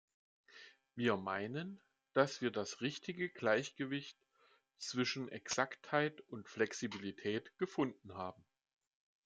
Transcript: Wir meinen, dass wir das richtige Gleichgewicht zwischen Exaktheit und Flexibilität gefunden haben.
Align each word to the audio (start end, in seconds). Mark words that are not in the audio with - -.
Wir 0.95 1.15
meinen, 1.15 1.79
dass 2.13 2.41
wir 2.41 2.49
das 2.49 2.81
richtige 2.81 3.29
Gleichgewicht 3.29 4.17
zwischen 4.79 5.29
Exaktheit 5.29 6.21
und 6.21 6.49
Flexibilität 6.49 7.55
gefunden 7.59 8.15
haben. 8.15 8.43